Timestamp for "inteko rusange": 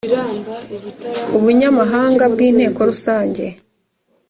2.47-3.45